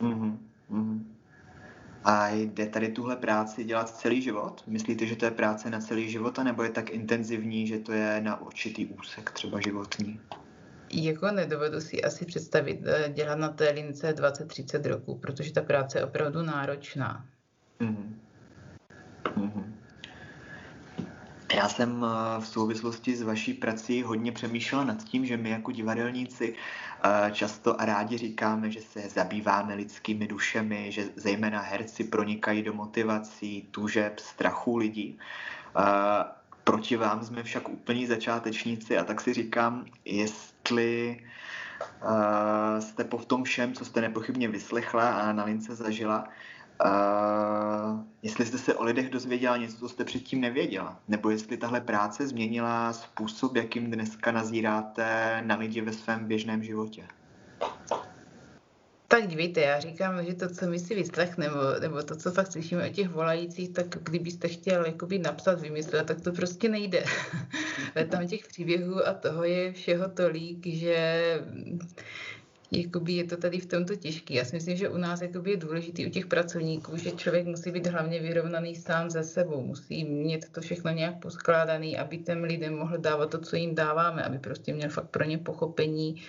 Mm-hmm. 0.00 0.38
mm-hmm. 0.70 1.04
A 2.04 2.28
jde 2.28 2.66
tady 2.66 2.88
tuhle 2.88 3.16
práci 3.16 3.64
dělat 3.64 3.96
celý 3.96 4.22
život? 4.22 4.64
Myslíte, 4.66 5.06
že 5.06 5.16
to 5.16 5.24
je 5.24 5.30
práce 5.30 5.70
na 5.70 5.80
celý 5.80 6.10
život, 6.10 6.38
nebo 6.38 6.62
je 6.62 6.70
tak 6.70 6.90
intenzivní, 6.90 7.66
že 7.66 7.78
to 7.78 7.92
je 7.92 8.20
na 8.20 8.40
určitý 8.40 8.86
úsek 8.86 9.30
třeba 9.30 9.60
životní? 9.60 10.20
Jako 10.92 11.30
nedovedu 11.30 11.80
si 11.80 12.04
asi 12.04 12.24
představit 12.24 12.80
eh, 12.84 13.12
dělat 13.14 13.38
na 13.38 13.48
té 13.48 13.70
lince 13.70 14.14
20-30 14.14 14.88
roků, 14.88 15.18
protože 15.18 15.52
ta 15.52 15.62
práce 15.62 15.98
je 15.98 16.04
opravdu 16.04 16.42
náročná. 16.42 17.26
Mm-hmm. 17.80 18.14
Já 21.54 21.68
jsem 21.68 22.04
eh, 22.04 22.40
v 22.40 22.46
souvislosti 22.46 23.16
s 23.16 23.22
vaší 23.22 23.54
prací 23.54 24.02
hodně 24.02 24.32
přemýšlela 24.32 24.84
nad 24.84 25.04
tím, 25.04 25.26
že 25.26 25.36
my 25.36 25.50
jako 25.50 25.72
divadelníci 25.72 26.54
eh, 27.04 27.30
často 27.32 27.80
a 27.80 27.84
rádi 27.84 28.18
říkáme, 28.18 28.70
že 28.70 28.80
se 28.80 29.00
zabýváme 29.08 29.74
lidskými 29.74 30.26
dušemi, 30.26 30.92
že 30.92 31.08
zejména 31.16 31.60
herci 31.60 32.04
pronikají 32.04 32.62
do 32.62 32.72
motivací, 32.72 33.68
tužeb, 33.70 34.18
strachu 34.18 34.76
lidí. 34.76 35.18
Eh, 35.78 36.24
proti 36.64 36.96
vám 36.96 37.24
jsme 37.24 37.42
však 37.42 37.68
úplní 37.68 38.06
začátečníci 38.06 38.98
a 38.98 39.04
tak 39.04 39.20
si 39.20 39.32
říkám, 39.32 39.84
jestli 40.04 41.20
jste 42.78 43.04
po 43.04 43.18
tom 43.18 43.44
všem, 43.44 43.72
co 43.72 43.84
jste 43.84 44.00
nepochybně 44.00 44.48
vyslechla 44.48 45.10
a 45.10 45.32
na 45.32 45.44
lince 45.44 45.74
zažila, 45.74 46.28
Uh, 46.84 48.00
jestli 48.22 48.46
jste 48.46 48.58
se 48.58 48.74
o 48.74 48.84
lidech 48.84 49.10
dozvěděla 49.10 49.56
něco, 49.56 49.78
co 49.78 49.88
jste 49.88 50.04
předtím 50.04 50.40
nevěděla, 50.40 51.00
nebo 51.08 51.30
jestli 51.30 51.56
tahle 51.56 51.80
práce 51.80 52.26
změnila 52.26 52.92
způsob, 52.92 53.56
jakým 53.56 53.90
dneska 53.90 54.32
nazíráte 54.32 55.42
na 55.46 55.56
lidi 55.56 55.80
ve 55.80 55.92
svém 55.92 56.26
běžném 56.26 56.62
životě. 56.62 57.06
Tak 59.08 59.26
dívejte, 59.26 59.60
já 59.60 59.80
říkám, 59.80 60.24
že 60.24 60.34
to, 60.34 60.48
co 60.48 60.66
my 60.66 60.78
si 60.78 60.94
vyslechneme, 60.94 61.54
nebo, 61.54 61.80
nebo 61.80 62.02
to, 62.02 62.16
co 62.16 62.30
fakt 62.30 62.52
slyšíme 62.52 62.90
o 62.90 62.92
těch 62.92 63.08
volajících, 63.08 63.72
tak 63.72 63.86
kdybyste 63.86 64.48
chtěl 64.48 64.86
jakoby 64.86 65.18
napsat, 65.18 65.60
vymyslet, 65.60 66.06
tak 66.06 66.20
to 66.20 66.32
prostě 66.32 66.68
nejde. 66.68 67.04
tam 68.10 68.26
těch 68.26 68.46
příběhů 68.46 69.08
a 69.08 69.14
toho 69.14 69.44
je 69.44 69.72
všeho 69.72 70.08
tolik, 70.08 70.66
že 70.66 71.22
jakoby 72.72 73.12
je 73.12 73.24
to 73.24 73.36
tady 73.36 73.60
v 73.60 73.66
tomto 73.66 73.96
těžké. 73.96 74.34
Já 74.34 74.44
si 74.44 74.56
myslím, 74.56 74.76
že 74.76 74.88
u 74.88 74.96
nás 74.96 75.20
jakoby 75.20 75.50
je 75.50 75.56
důležitý 75.56 76.06
u 76.06 76.10
těch 76.10 76.26
pracovníků, 76.26 76.96
že 76.96 77.10
člověk 77.10 77.46
musí 77.46 77.70
být 77.70 77.86
hlavně 77.86 78.20
vyrovnaný 78.20 78.76
sám 78.76 79.10
ze 79.10 79.22
sebou, 79.24 79.62
musí 79.62 80.04
mít 80.04 80.48
to 80.48 80.60
všechno 80.60 80.90
nějak 80.90 81.18
poskládaný, 81.18 81.98
aby 81.98 82.18
těm 82.18 82.44
lidem 82.44 82.78
mohl 82.78 82.98
dávat 82.98 83.30
to, 83.30 83.38
co 83.38 83.56
jim 83.56 83.74
dáváme, 83.74 84.22
aby 84.22 84.38
prostě 84.38 84.74
měl 84.74 84.90
fakt 84.90 85.10
pro 85.10 85.24
ně 85.24 85.38
pochopení, 85.38 86.22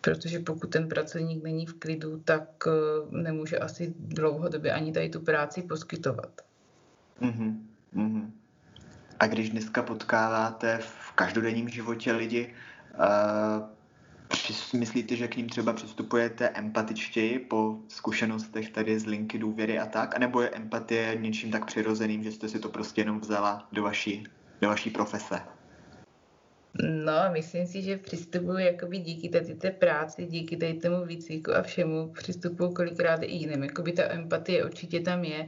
protože 0.00 0.38
pokud 0.38 0.70
ten 0.70 0.88
pracovník 0.88 1.44
není 1.44 1.66
v 1.66 1.74
klidu, 1.74 2.20
tak 2.24 2.48
eh, 2.66 2.70
nemůže 3.10 3.58
asi 3.58 3.94
dlouhodobě 3.98 4.72
ani 4.72 4.92
tady 4.92 5.08
tu 5.08 5.20
práci 5.20 5.62
poskytovat. 5.62 6.30
Mm-hmm. 7.20 7.56
Mm-hmm. 7.96 8.30
A 9.20 9.26
když 9.26 9.50
dneska 9.50 9.82
potkáváte 9.82 10.78
v 10.82 11.12
každodenním 11.12 11.68
životě 11.68 12.12
lidi, 12.12 12.54
uh, 12.98 13.75
myslíte, 14.72 15.16
že 15.16 15.28
k 15.28 15.36
ním 15.36 15.48
třeba 15.48 15.72
přistupujete 15.72 16.48
empatičtěji 16.48 17.38
po 17.38 17.76
zkušenostech 17.88 18.70
tady 18.70 18.98
z 18.98 19.06
linky 19.06 19.38
důvěry 19.38 19.78
a 19.78 19.86
tak? 19.86 20.16
anebo 20.16 20.40
je 20.40 20.50
empatie 20.50 21.16
něčím 21.20 21.50
tak 21.50 21.66
přirozeným, 21.66 22.22
že 22.22 22.32
jste 22.32 22.48
si 22.48 22.58
to 22.58 22.68
prostě 22.68 23.00
jenom 23.00 23.20
vzala 23.20 23.68
do 23.72 23.82
vaší, 23.82 24.24
do 24.60 24.68
vaší 24.68 24.90
profese? 24.90 25.40
No, 26.82 27.12
myslím 27.32 27.66
si, 27.66 27.82
že 27.82 27.96
přistupuji 27.96 28.66
jakoby 28.66 28.98
díky 28.98 29.28
tady 29.28 29.54
té 29.54 29.70
práci, 29.70 30.26
díky 30.26 30.56
tady 30.56 30.74
tomu 30.74 31.04
výcviku 31.04 31.54
a 31.54 31.62
všemu, 31.62 32.08
přistupuji 32.08 32.72
kolikrát 32.72 33.22
i 33.22 33.32
jiným. 33.32 33.62
Jakoby 33.62 33.92
ta 33.92 34.12
empatie 34.12 34.64
určitě 34.64 35.00
tam 35.00 35.24
je, 35.24 35.46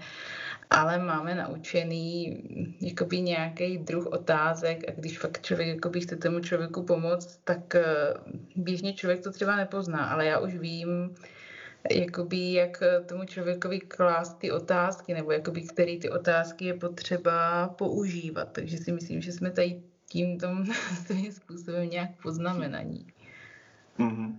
ale 0.71 0.99
máme 0.99 1.35
naučený 1.35 2.43
jakoby 2.81 3.21
nějaký 3.21 3.79
druh 3.79 4.07
otázek 4.07 4.89
a 4.89 4.93
když 4.93 5.19
fakt 5.19 5.43
člověk 5.43 5.69
jakoby 5.69 6.01
chce 6.01 6.17
tomu 6.17 6.41
člověku 6.41 6.83
pomoct, 6.83 7.41
tak 7.45 7.75
eh, 7.75 7.85
běžně 8.57 8.93
člověk 8.93 9.23
to 9.23 9.33
třeba 9.33 9.57
nepozná, 9.57 10.05
ale 10.05 10.27
já 10.27 10.39
už 10.39 10.55
vím, 10.55 11.15
jakoby 11.91 12.53
jak 12.53 12.83
tomu 13.07 13.25
člověkovi 13.25 13.81
klást 13.81 14.39
ty 14.39 14.51
otázky, 14.51 15.15
nebo 15.15 15.33
jakoby 15.33 15.63
který 15.63 15.99
ty 15.99 16.11
otázky 16.11 16.65
je 16.65 16.75
potřeba 16.75 17.69
používat. 17.69 18.49
Takže 18.53 18.79
si 18.79 18.93
myslím, 18.93 19.21
že 19.21 19.33
jsme 19.33 19.51
tady 19.51 19.83
tímto 20.07 20.49
svým 21.07 21.33
způsobem 21.33 21.91
nějak 21.91 22.11
poznamenaní. 22.23 23.07
Mm-hmm. 23.99 24.35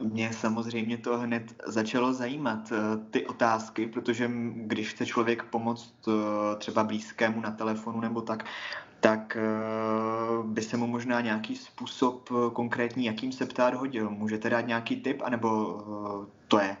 Mě 0.00 0.32
samozřejmě 0.32 0.98
to 0.98 1.18
hned 1.18 1.54
začalo 1.66 2.12
zajímat, 2.12 2.72
eh, 2.72 2.76
ty 3.10 3.26
otázky, 3.26 3.86
protože 3.86 4.30
když 4.54 4.90
chce 4.90 5.06
člověk 5.06 5.42
pomoct 5.42 5.94
eh, 6.08 6.56
třeba 6.56 6.84
blízkému 6.84 7.40
na 7.40 7.50
telefonu 7.50 8.00
nebo 8.00 8.20
tak, 8.20 8.44
tak 9.00 9.36
eh, 9.36 9.42
by 10.44 10.62
se 10.62 10.76
mu 10.76 10.86
možná 10.86 11.20
nějaký 11.20 11.56
způsob 11.56 12.28
konkrétní, 12.52 13.04
jakým 13.04 13.32
se 13.32 13.46
ptát 13.46 13.74
hodil. 13.74 14.10
Můžete 14.10 14.50
dát 14.50 14.66
nějaký 14.66 14.96
tip, 14.96 15.22
anebo 15.24 15.78
to 16.48 16.58
je 16.58 16.76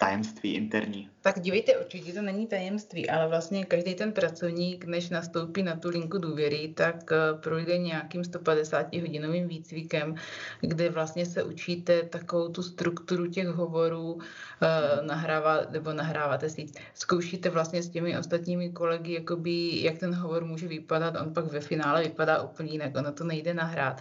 tajemství 0.00 0.54
interní. 0.54 1.08
Tak 1.20 1.40
dívejte, 1.40 1.76
určitě 1.76 2.12
to 2.12 2.22
není 2.22 2.46
tajemství, 2.46 3.10
ale 3.10 3.28
vlastně 3.28 3.64
každý 3.64 3.94
ten 3.94 4.12
pracovník, 4.12 4.84
než 4.84 5.10
nastoupí 5.10 5.62
na 5.62 5.76
tu 5.76 5.88
linku 5.88 6.18
důvěry, 6.18 6.72
tak 6.76 7.12
eh, 7.12 7.16
projde 7.40 7.78
nějakým 7.78 8.24
150 8.24 8.96
hodinovým 8.96 9.48
výcvikem, 9.48 10.14
kde 10.60 10.90
vlastně 10.90 11.26
se 11.26 11.42
učíte 11.42 12.02
takovou 12.02 12.48
tu 12.48 12.62
strukturu 12.62 13.26
těch 13.26 13.48
hovorů, 13.48 14.18
eh, 14.62 15.02
nahrávat, 15.06 15.70
nebo 15.70 15.92
nahráváte 15.92 16.50
si, 16.50 16.66
zkoušíte 16.94 17.50
vlastně 17.50 17.82
s 17.82 17.90
těmi 17.90 18.18
ostatními 18.18 18.70
kolegy, 18.70 19.12
jakoby, 19.12 19.82
jak 19.82 19.98
ten 19.98 20.14
hovor 20.14 20.44
může 20.44 20.68
vypadat, 20.68 21.14
on 21.20 21.34
pak 21.34 21.44
ve 21.44 21.60
finále 21.60 22.02
vypadá 22.02 22.42
úplně 22.42 22.72
jinak, 22.72 22.96
ono 22.96 23.12
to 23.12 23.24
nejde 23.24 23.54
nahrát 23.54 24.00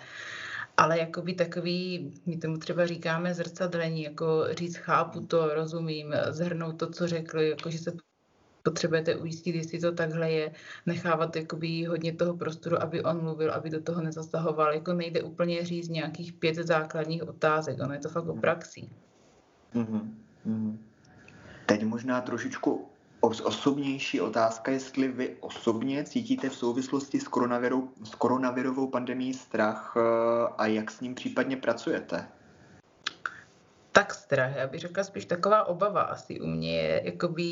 ale 0.79 0.99
jakoby 0.99 1.33
takový, 1.33 2.11
my 2.25 2.37
tomu 2.37 2.57
třeba 2.57 2.85
říkáme 2.85 3.33
zrcadlení, 3.33 4.03
jako 4.03 4.45
říct 4.51 4.75
chápu 4.75 5.19
to, 5.19 5.53
rozumím, 5.53 6.15
zhrnout 6.29 6.79
to, 6.79 6.89
co 6.89 7.07
řekli, 7.07 7.49
jako 7.49 7.69
že 7.69 7.77
se 7.77 7.91
potřebujete 8.63 9.15
ujistit, 9.15 9.55
jestli 9.55 9.79
to 9.79 9.91
takhle 9.91 10.31
je, 10.31 10.51
nechávat 10.85 11.35
jakoby 11.35 11.83
hodně 11.83 12.13
toho 12.13 12.37
prostoru, 12.37 12.81
aby 12.81 13.03
on 13.03 13.23
mluvil, 13.23 13.51
aby 13.51 13.69
do 13.69 13.81
toho 13.81 14.01
nezasahoval. 14.01 14.73
Jako 14.73 14.93
nejde 14.93 15.23
úplně 15.23 15.65
říct 15.65 15.89
nějakých 15.89 16.33
pět 16.33 16.55
základních 16.55 17.27
otázek, 17.27 17.77
ono 17.83 17.93
je 17.93 17.99
to 17.99 18.09
fakt 18.09 18.27
o 18.27 18.35
praxi. 18.35 18.89
Mm-hmm. 19.75 20.77
Teď 21.65 21.83
možná 21.83 22.21
trošičku 22.21 22.89
osobnější 23.21 24.21
otázka, 24.21 24.71
jestli 24.71 25.07
vy 25.07 25.35
osobně 25.39 26.03
cítíte 26.03 26.49
v 26.49 26.55
souvislosti 26.55 27.19
s, 27.19 27.27
koronavirou, 27.27 27.89
s 28.03 28.15
koronavirovou 28.15 28.87
pandemí 28.87 29.33
strach 29.33 29.93
eh, 29.97 30.01
a 30.57 30.67
jak 30.67 30.91
s 30.91 31.01
ním 31.01 31.15
případně 31.15 31.57
pracujete? 31.57 32.27
Tak 33.91 34.13
strach, 34.13 34.55
já 34.55 34.67
bych 34.67 34.79
řekla 34.81 35.03
spíš 35.03 35.25
taková 35.25 35.63
obava 35.63 36.01
asi 36.01 36.41
u 36.41 36.47
mě 36.47 36.77
je, 36.77 37.01
jakoby 37.05 37.43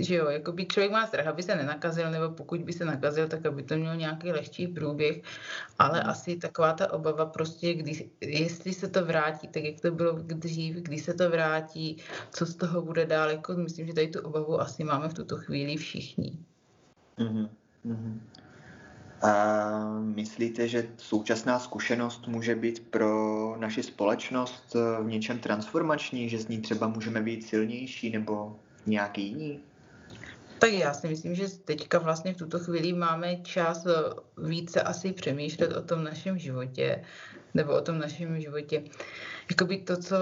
že 0.00 0.14
jo, 0.14 0.26
jako 0.30 0.52
by 0.52 0.66
člověk 0.66 0.92
má 0.92 1.06
strach, 1.06 1.26
aby 1.26 1.42
se 1.42 1.56
nenakazil, 1.56 2.10
nebo 2.10 2.34
pokud 2.34 2.60
by 2.60 2.72
se 2.72 2.84
nakazil, 2.84 3.28
tak 3.28 3.46
aby 3.46 3.62
to 3.62 3.76
měl 3.76 3.96
nějaký 3.96 4.32
lehčí 4.32 4.68
průběh, 4.68 5.22
ale 5.78 6.00
hmm. 6.00 6.10
asi 6.10 6.36
taková 6.36 6.72
ta 6.72 6.92
obava 6.92 7.26
prostě, 7.26 7.74
když, 7.74 8.04
jestli 8.20 8.72
se 8.72 8.88
to 8.88 9.04
vrátí, 9.04 9.48
tak 9.48 9.62
jak 9.62 9.80
to 9.80 9.90
bylo 9.90 10.12
dřív, 10.12 10.76
když 10.76 11.02
se 11.02 11.14
to 11.14 11.30
vrátí, 11.30 11.96
co 12.30 12.46
z 12.46 12.54
toho 12.54 12.82
bude 12.82 13.06
dál, 13.06 13.30
jako 13.30 13.52
myslím, 13.52 13.86
že 13.86 13.94
tady 13.94 14.08
tu 14.08 14.20
obavu 14.20 14.60
asi 14.60 14.84
máme 14.84 15.08
v 15.08 15.14
tuto 15.14 15.36
chvíli 15.36 15.76
všichni. 15.76 16.38
Mm-hmm. 17.18 17.48
Mm-hmm. 17.86 18.20
A 19.22 20.00
myslíte, 20.00 20.68
že 20.68 20.88
současná 20.96 21.58
zkušenost 21.58 22.28
může 22.28 22.54
být 22.54 22.90
pro 22.90 23.56
naši 23.58 23.82
společnost 23.82 24.74
v 24.74 25.06
něčem 25.06 25.38
transformační, 25.38 26.28
že 26.28 26.38
z 26.38 26.48
ní 26.48 26.58
třeba 26.58 26.88
můžeme 26.88 27.22
být 27.22 27.46
silnější 27.46 28.10
nebo 28.10 28.56
nějaký 28.86 29.28
jiný? 29.28 29.60
Tak 30.58 30.72
já 30.72 30.94
si 30.94 31.08
myslím, 31.08 31.34
že 31.34 31.48
teďka 31.64 31.98
vlastně 31.98 32.34
v 32.34 32.36
tuto 32.36 32.58
chvíli 32.58 32.92
máme 32.92 33.36
čas 33.36 33.86
eh, 33.86 33.92
více 34.38 34.82
asi 34.82 35.12
přemýšlet 35.12 35.76
o 35.76 35.82
tom 35.82 36.04
našem 36.04 36.38
životě, 36.38 37.04
nebo 37.54 37.72
o 37.72 37.80
tom 37.80 37.98
našem 37.98 38.40
životě. 38.40 38.84
Jakoby 39.50 39.78
to 39.78 39.96
co, 39.96 40.16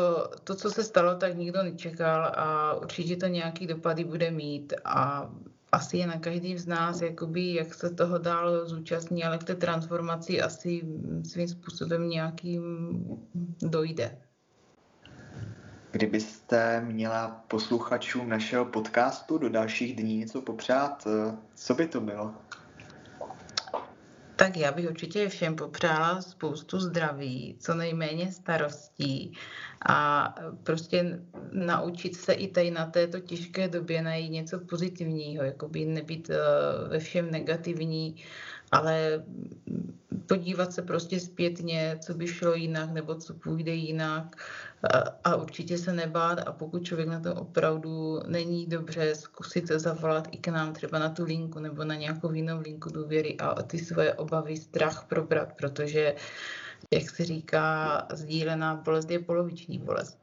to, 0.45 0.55
co 0.55 0.71
se 0.71 0.85
stalo, 0.85 1.15
tak 1.15 1.37
nikdo 1.37 1.63
nečekal 1.63 2.33
a 2.37 2.75
určitě 2.75 3.17
to 3.17 3.27
nějaký 3.27 3.67
dopady 3.67 4.05
bude 4.05 4.31
mít 4.31 4.73
a 4.85 5.31
asi 5.73 5.97
je 5.97 6.07
na 6.07 6.19
každým 6.19 6.59
z 6.59 6.67
nás, 6.67 7.01
jakoby, 7.01 7.55
jak 7.55 7.75
se 7.75 7.91
toho 7.91 8.19
dál 8.19 8.67
zúčastní, 8.67 9.25
ale 9.25 9.39
k 9.39 9.45
té 9.45 9.55
transformaci 9.55 10.41
asi 10.41 10.83
svým 11.25 11.49
způsobem 11.49 12.09
nějakým 12.09 12.63
dojde. 13.63 14.19
Kdybyste 15.95 16.81
měla 16.81 17.45
posluchačům 17.49 18.29
našeho 18.29 18.65
podcastu 18.65 19.39
do 19.39 19.49
dalších 19.49 19.97
dní 19.97 20.17
něco 20.17 20.43
popřát, 20.43 21.07
eh, 21.07 21.37
co 21.55 21.75
by 21.75 21.87
to 21.87 22.01
bylo? 22.01 22.35
Tak 24.37 24.57
já 24.57 24.73
bych 24.73 24.91
určitě 24.91 25.29
všem 25.29 25.57
popřála 25.57 26.23
spoustu 26.23 26.81
zdraví, 26.81 27.57
co 27.61 27.75
nejméně 27.75 28.33
starostí 28.33 29.33
a 29.89 30.29
prostě 30.63 31.21
naučit 31.53 32.17
se 32.17 32.33
i 32.33 32.49
tady 32.49 32.71
na 32.71 32.87
této 32.87 33.21
těžké 33.21 33.69
době 33.69 34.03
najít 34.03 34.31
něco 34.31 34.59
pozitivního, 34.59 35.45
jako 35.45 35.69
by 35.69 35.85
nebýt 35.85 36.31
eh, 36.31 36.37
ve 36.89 36.99
všem 36.99 37.31
negativní, 37.31 38.25
ale 38.75 39.25
podívat 40.27 40.73
se 40.73 40.83
prostě 40.83 41.21
zpětně, 41.21 41.99
co 42.01 42.15
by 42.15 42.27
šlo 42.27 42.55
jinak 42.55 42.91
nebo 42.93 43.15
co 43.15 43.35
půjde 43.35 43.73
jinak 43.75 44.37
a 45.25 45.37
určitě 45.37 45.79
se 45.79 45.93
nebát 45.93 46.39
a 46.47 46.53
pokud 46.53 46.85
člověk 46.85 47.09
na 47.09 47.21
to 47.21 47.35
opravdu 47.35 48.21
není 48.27 48.67
dobře, 48.67 49.15
zkusit 49.15 49.69
zavolat 49.69 50.29
i 50.31 50.37
k 50.37 50.49
nám 50.49 50.73
třeba 50.73 50.99
na 50.99 51.09
tu 51.09 51.25
linku 51.25 51.59
nebo 51.59 51.85
na 51.85 51.95
nějakou 51.95 52.33
jinou 52.33 52.61
linku 52.61 52.91
důvěry 52.91 53.37
a 53.39 53.63
ty 53.63 53.79
svoje 53.79 54.15
obavy, 54.15 54.57
strach 54.57 55.05
probrat, 55.09 55.53
protože 55.53 56.15
jak 56.91 57.11
se 57.11 57.25
říká, 57.25 58.07
sdílená 58.13 58.75
bolest 58.75 59.11
je 59.11 59.19
poloviční 59.19 59.79
bolest. 59.79 60.19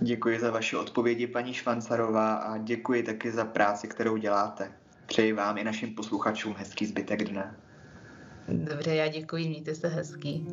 Děkuji 0.00 0.40
za 0.40 0.50
vaše 0.50 0.76
odpovědi, 0.76 1.26
paní 1.26 1.54
Švancarová, 1.54 2.34
a 2.34 2.58
děkuji 2.58 3.02
taky 3.02 3.30
za 3.30 3.44
práci, 3.44 3.88
kterou 3.88 4.16
děláte. 4.16 4.72
Přeji 5.06 5.32
vám 5.32 5.58
i 5.58 5.64
našim 5.64 5.94
posluchačům 5.94 6.54
hezký 6.58 6.86
zbytek 6.86 7.24
dne. 7.24 7.56
Dobře, 8.48 8.94
já 8.94 9.08
děkuji, 9.08 9.48
mějte 9.48 9.74
se 9.74 9.88
hezký. 9.88 10.46